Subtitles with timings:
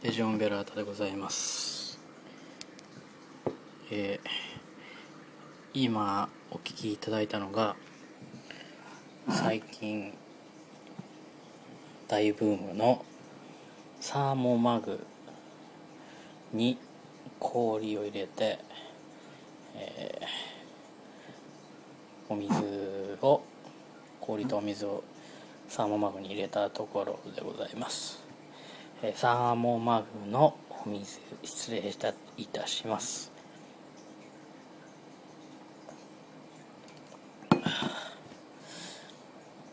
[0.00, 1.98] ジオンベラータでございます、
[3.90, 4.28] えー
[5.74, 7.74] 今お聞きいただいたのが
[9.28, 10.12] 最近
[12.06, 13.04] 大ブームの
[13.98, 15.00] サーモマグ
[16.52, 16.78] に
[17.40, 18.60] 氷を入れて、
[19.74, 23.42] えーお水を
[24.20, 25.02] 氷とお水を
[25.68, 28.27] サーモマグに入れたところでございます、
[29.14, 33.30] サーモマグのお水失礼したいたします。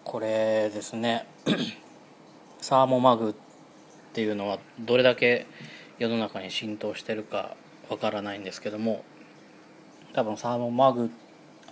[0.04, 1.26] これですね。
[2.62, 3.34] サーモマグっ
[4.14, 5.48] ていうのはどれだけ
[5.98, 7.56] 世の中に浸透してるか
[7.90, 9.04] わからないんですけども
[10.14, 11.10] 多分サーモマグ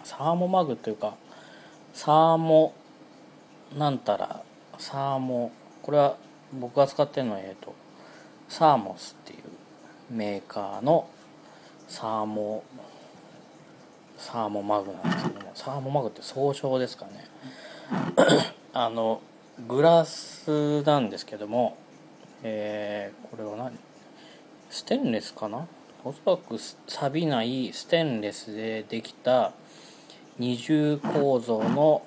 [0.04, 1.16] サーモマグというか
[1.94, 2.74] サーモ
[3.78, 4.42] なんたら
[4.80, 5.52] サーモ
[5.84, 6.18] これは
[6.60, 7.74] 僕が使ってるのはえっと
[8.50, 9.40] サーモスっていう
[10.12, 11.08] メーカーの
[11.88, 12.64] サーモ
[14.18, 17.26] サーモマグなんですけどもサーモマグって総称ですかね。
[18.74, 19.22] あの
[19.68, 21.78] グラスなんですけども、
[22.42, 23.78] えーこれは何？
[24.70, 25.68] ステンレスかな？
[26.04, 29.54] おそらく錆びないステンレスでできた
[30.38, 32.04] 二重構造の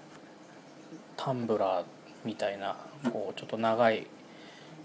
[1.16, 1.84] タンブラー
[2.24, 2.76] みたいな
[3.12, 4.06] こうちょっと長い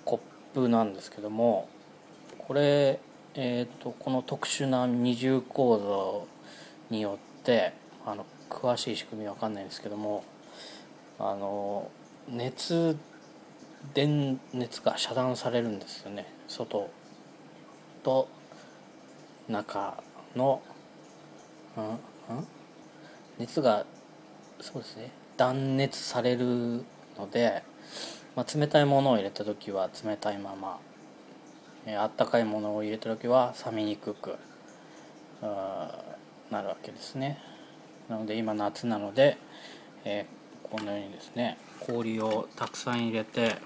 [0.06, 0.20] コッ
[0.54, 1.68] プなんですけども
[2.38, 3.00] これ、
[3.36, 6.28] えー、とこの特殊な二重構造
[6.90, 7.74] によって
[8.06, 10.24] あの詳しい仕組みわかんないんですけども
[11.20, 11.90] あの
[12.30, 12.98] 熱
[13.94, 16.32] 電熱が遮断されるんですよね。
[16.48, 16.90] 外
[18.04, 18.28] と
[19.48, 20.02] 中
[20.36, 20.62] の、
[21.78, 21.96] うんうん、
[23.40, 23.86] 熱が
[24.60, 26.84] そうですね断熱される
[27.18, 27.64] ので、
[28.36, 30.80] まあ、冷たいものを入れた時は冷たいまま、
[31.86, 34.36] えーあったかいものを入れた時は冷めにくく
[35.42, 37.40] なるわけですね。
[38.08, 39.38] なので今夏なので、
[40.06, 43.58] えーこのようにですね氷をたくさん入れて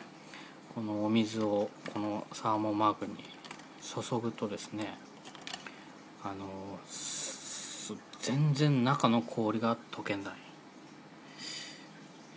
[0.74, 3.14] このお水をこのサーモンマグに
[3.80, 4.98] 注ぐとですね
[6.24, 6.80] あの
[8.20, 10.34] 全然中の氷が溶けない、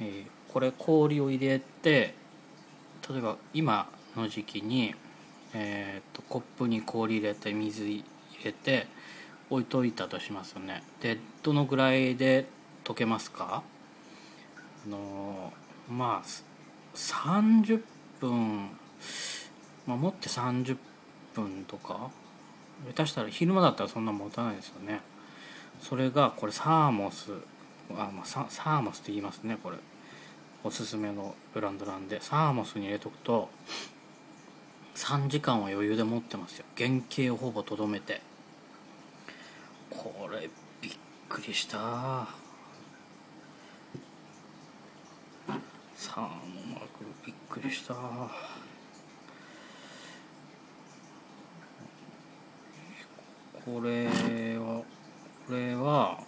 [0.00, 2.14] えーこれ氷を入れて
[3.08, 4.94] 例えば今の時期に、
[5.54, 8.04] えーとコップに氷入れて水入
[8.44, 8.86] れて
[9.50, 10.82] 置いといたとしますよね。
[11.00, 12.46] でどのぐらいで
[12.84, 13.62] 溶けますか？
[14.86, 15.52] あの
[15.90, 16.26] まあ
[16.94, 17.82] 30
[18.20, 18.70] 分、
[19.86, 20.76] まあ、持って30
[21.34, 22.10] 分とか
[22.94, 25.00] 下手したら昼間だったらそんな持たないですよね。
[25.80, 27.32] それがこれサーモス
[27.90, 29.78] あ、まあ、ササーモスって言いますねこれ。
[30.64, 33.48] おすすめのブランドなんでサーモスに入れとくと
[34.94, 36.64] 3時間は余裕で持ってますよ。
[36.76, 38.20] 原型をほぼとどめて。
[39.90, 40.50] これ
[40.82, 40.92] びっ
[41.28, 42.26] くりした。
[45.94, 46.28] サーモ
[46.74, 46.86] マグ
[47.24, 47.94] びっくりした。
[47.94, 48.00] こ
[53.82, 54.06] れ
[54.58, 54.82] は
[55.46, 56.18] これは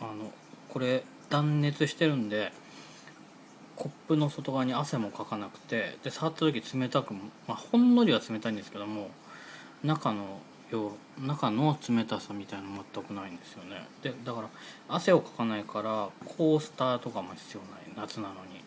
[0.00, 0.32] あの
[0.68, 2.52] これ断熱してるんで
[3.80, 9.08] コップの外側に汗もかかなくてで触った時冷たく、まあ、ほんのりは冷たいんですけども
[9.82, 10.38] 中の
[10.70, 13.88] よ中の冷たさみたいなの全くないんですよね。
[14.02, 14.48] でだから
[14.86, 17.62] 汗をかかないからコースターとかも必要
[17.96, 18.60] ない夏なのに。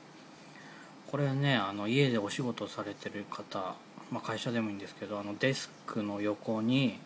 [1.12, 3.76] これねあの家でお仕事されてる方、
[4.10, 6.98] まあ、会社でもいいんですけどあのデスクの横に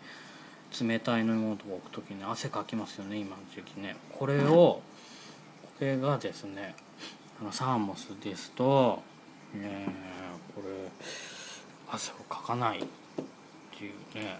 [0.81, 3.97] 冷たい飲み物とか置く時に汗かきますよね今の時期ね。
[4.17, 4.81] これをこ
[5.81, 6.73] れがですね
[7.51, 9.01] サーモスですと、
[9.55, 10.17] えー
[10.57, 10.89] これ
[11.87, 12.81] 汗をかかないっ
[13.77, 14.39] ていうね。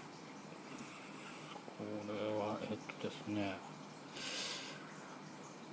[1.78, 3.56] これはえっとですね。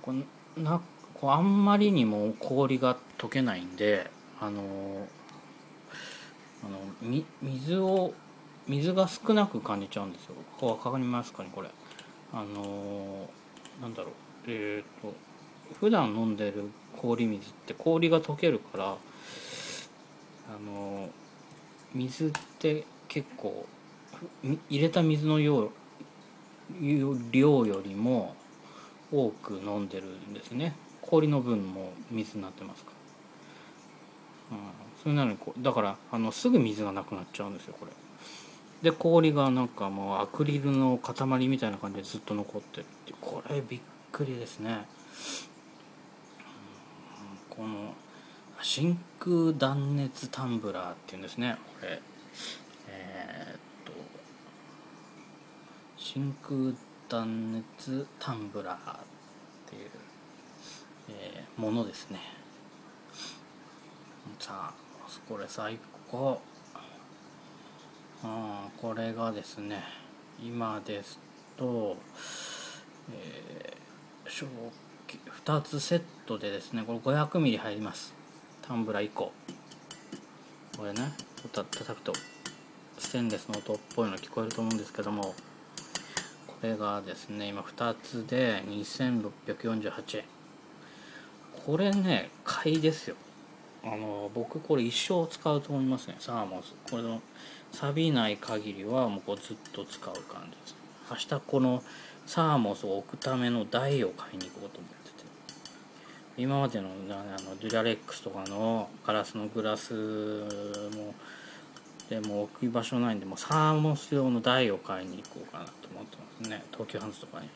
[0.00, 0.14] こ
[0.56, 0.80] な
[1.14, 4.08] こあんまりにも氷が溶けないんで
[4.40, 4.62] あの
[6.64, 8.14] あのみ水を
[8.68, 10.36] 水が少なく感じちゃうんですよ。
[10.58, 11.68] こうわかりますかねこれ。
[12.32, 13.28] あの
[13.82, 14.12] なんだろう。
[14.46, 15.12] えっ、と
[15.80, 18.96] 普段飲んでる氷水って氷が溶けるからあ
[20.64, 21.08] の
[21.94, 23.66] 水って結構
[24.70, 25.70] 入れた水の量
[27.30, 28.34] 量よりも
[29.12, 30.74] 多く飲んでるんですね。
[31.00, 32.90] 氷の分も水になってますか
[34.50, 34.64] ら、うん、
[35.00, 37.92] それなのにこうだからあのすぐ水がなくなっちゃうんですよこれ。
[38.82, 43.80] で氷がなんかもうアクリルの塊みたいな感じでずっと残ってるってこれびっ
[44.12, 44.86] くりですね、
[47.56, 47.94] この
[48.62, 51.56] 真空断熱タンブラーっていうんですね。
[51.80, 52.00] これ。
[52.88, 53.92] えー、っと
[55.96, 56.74] 真空
[57.08, 58.98] 断熱タンブラーっ
[59.66, 59.90] ていう、
[61.08, 62.20] えー、ものですね。
[64.38, 64.74] さあ
[65.28, 65.78] これ最
[66.10, 66.40] 高。
[68.22, 69.82] あこれがですね
[70.42, 71.18] 今です
[71.56, 71.96] と、
[73.12, 74.85] えー、正気
[75.44, 78.14] 2つセットでですねこれ 500ml 入ります。
[78.62, 79.32] タンブラー1個。
[80.76, 81.12] これね
[81.52, 82.12] た叩くと
[82.98, 85.34] ステンレスの音っぽいの聞こえると思うんですけども
[86.46, 90.24] これがですね今2つで2648円。
[91.64, 93.16] これね買いですよ。
[93.84, 97.22] あの僕これ一生使うと思いますねサーモンスこれの
[97.72, 100.74] 錆びない限りはもうこうずっと使う感じです。
[101.08, 101.82] 明日この
[102.26, 105.26] サーモスを置くための台を買いに行こうと思ってて。
[106.38, 106.92] 今までのあ
[107.42, 111.14] のデュラレックスとかのガラスのグラスも
[112.10, 116.62] でも置く場所ないんでもうサーモス用の台を買いに行こうかなと思ってますね。
[116.72, 117.48] 東急ハンズとかに。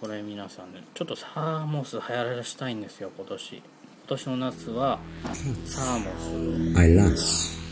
[0.00, 3.56] これ皆さんねちょっとサーモス流行らしたいんですよ今年。
[3.56, 3.62] 今
[4.06, 4.98] 年の夏は
[5.64, 7.67] サーモス。